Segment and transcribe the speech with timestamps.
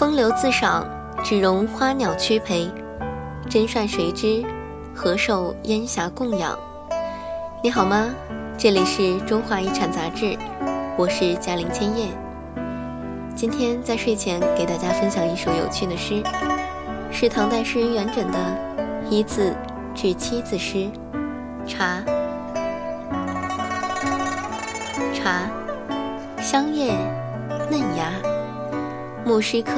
[0.00, 0.88] 风流自赏，
[1.22, 2.72] 只容花鸟屈陪。
[3.50, 4.42] 真善谁知，
[4.94, 6.58] 何受烟霞供养？
[7.62, 8.08] 你好吗？
[8.56, 10.38] 这里是中华遗产杂志，
[10.96, 12.06] 我是嘉玲千叶。
[13.36, 16.22] 今天在睡前给大家分享一首有趣的诗，
[17.12, 18.38] 是唐代诗人元稹的
[19.10, 19.54] 一字
[19.94, 20.78] 至七字诗
[21.66, 22.02] 《茶》。
[25.12, 25.42] 茶，
[26.40, 26.94] 香叶
[27.70, 28.10] 嫩芽，
[29.30, 29.72] 牧师客，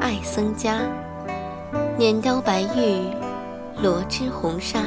[0.00, 0.78] 爱僧家。
[1.98, 3.02] 碾雕白玉，
[3.82, 4.84] 罗织红纱。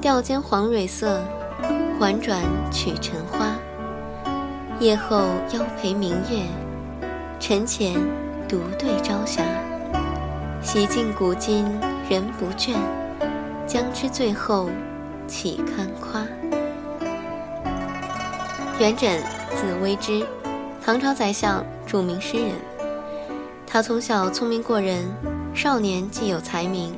[0.00, 1.20] 调间黄蕊色，
[1.98, 3.56] 婉转曲尘花。
[4.78, 6.44] 夜后邀陪明月，
[7.40, 7.94] 晨前
[8.48, 9.42] 独对朝霞。
[10.62, 11.64] 洗尽古今
[12.08, 12.76] 人不倦，
[13.66, 14.70] 将知最后
[15.26, 16.24] 岂堪夸？
[18.78, 19.18] 元稹，
[19.56, 20.24] 字微之，
[20.80, 22.52] 唐朝宰相，著名诗人。
[23.66, 25.04] 他从小聪明过人，
[25.54, 26.94] 少年既有才名，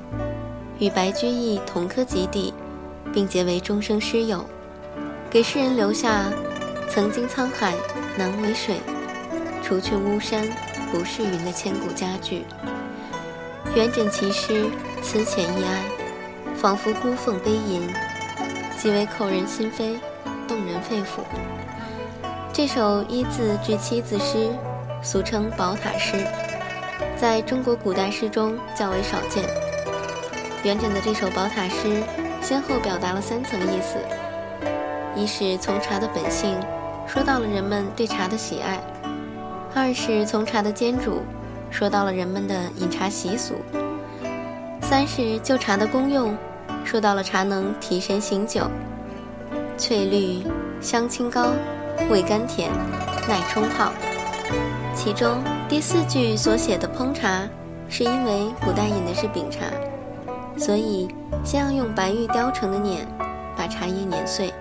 [0.79, 2.53] 与白居易同科及第，
[3.13, 4.45] 并结为终生师友，
[5.31, 6.27] 给世人留下
[6.91, 7.75] “曾经沧海
[8.19, 8.77] 难为水，
[9.63, 10.47] 除却巫山
[10.91, 12.45] 不是云”的千古佳句。
[13.75, 14.69] 元稹其诗
[15.01, 15.83] 词浅意哀，
[16.57, 17.89] 仿佛孤凤悲吟，
[18.77, 19.97] 极为扣人心扉，
[20.49, 21.23] 动人肺腑。
[22.53, 24.49] 这首一字至七字诗，
[25.03, 26.27] 俗称宝塔诗，
[27.17, 29.45] 在中国古代诗中较为少见。
[30.63, 32.03] 元稹的这首宝塔诗，
[32.43, 33.97] 先后表达了三层意思：
[35.17, 36.55] 一是从茶的本性，
[37.07, 38.77] 说到了人们对茶的喜爱；
[39.75, 41.23] 二是从茶的煎煮，
[41.71, 43.55] 说到了人们的饮茶习俗；
[44.83, 46.37] 三是就茶的功用，
[46.85, 48.69] 说到了茶能提神醒酒，
[49.79, 50.45] 翠绿，
[50.81, 51.53] 香清高。
[52.09, 52.71] 味甘甜，
[53.29, 53.93] 耐冲泡。
[55.03, 57.49] 其中第四句所写的烹茶，
[57.89, 59.65] 是因为古代饮的是饼茶，
[60.59, 61.09] 所以
[61.43, 63.07] 先要用白玉雕成的碾
[63.57, 64.53] 把茶叶碾碎，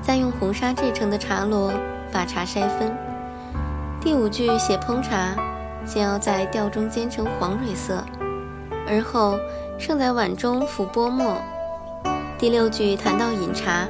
[0.00, 1.72] 再用红纱制成的茶箩
[2.12, 2.96] 把茶筛分。
[4.00, 5.34] 第五句写烹茶，
[5.84, 8.00] 先要在吊中煎成黄蕊色，
[8.86, 9.36] 而后
[9.76, 11.36] 盛在碗中浮拨末。
[12.38, 13.88] 第六句谈到饮茶，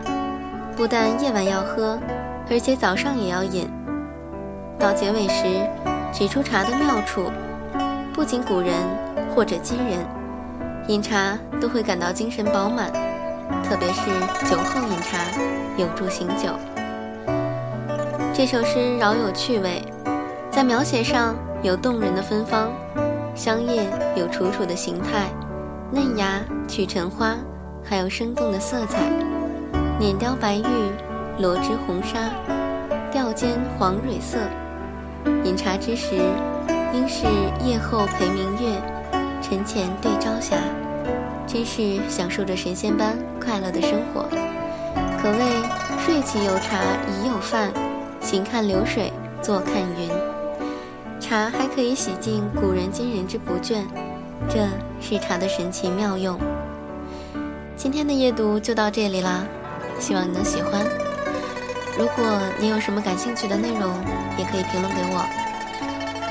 [0.74, 1.98] 不但夜晚要喝。
[2.48, 3.70] 而且早上也要饮。
[4.78, 5.44] 到结尾时，
[6.12, 7.30] 指出茶的妙处，
[8.12, 8.74] 不仅古人
[9.34, 9.98] 或者今人
[10.88, 12.92] 饮茶都会感到精神饱满，
[13.62, 14.10] 特别是
[14.48, 15.18] 酒后饮茶
[15.76, 16.50] 有助醒酒。
[18.32, 19.82] 这首诗饶有趣味，
[20.50, 22.68] 在描写上有动人的芬芳，
[23.34, 23.86] 香叶
[24.16, 25.28] 有楚楚的形态，
[25.90, 27.36] 嫩芽曲尘花，
[27.82, 29.08] 还有生动的色彩，
[29.98, 30.62] 碾雕白玉。
[31.36, 32.30] 罗织红纱，
[33.10, 34.38] 吊间黄蕊色。
[35.44, 36.16] 饮茶之时，
[36.92, 37.26] 应是
[37.64, 38.80] 夜后陪明月，
[39.42, 40.56] 晨前对朝霞，
[41.46, 44.26] 真是享受着神仙般快乐的生活。
[45.20, 45.38] 可谓
[46.04, 47.70] 睡起有茶，已有饭；
[48.20, 50.10] 行看流水，坐看云。
[51.20, 53.82] 茶还可以洗尽古人今人之不倦，
[54.48, 54.68] 这
[55.00, 56.38] 是茶的神奇妙用。
[57.76, 59.44] 今天的夜读就到这里啦，
[59.98, 61.03] 希望你能喜欢。
[61.96, 62.24] 如果
[62.58, 63.94] 你有什么感兴趣的内容
[64.36, 65.24] 也可以评论给我。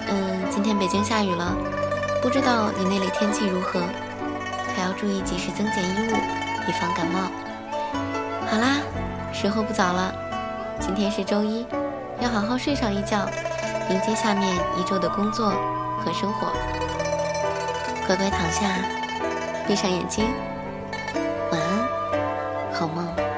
[0.10, 1.56] 嗯今天北京下雨了
[2.22, 3.82] 不知道你那里天气如何
[4.76, 6.16] 还要注意及时增减衣物
[6.68, 7.32] 以防感冒。
[8.48, 8.78] 好啦
[9.32, 10.14] 时候不早了
[10.80, 11.66] 今天是周一
[12.20, 13.28] 要好好睡上一觉
[13.90, 15.50] 迎接下面一周的工作
[16.04, 16.48] 和生活。
[18.06, 18.76] 乖乖躺下
[19.66, 20.26] 闭上眼睛
[21.50, 23.33] 晚安好梦。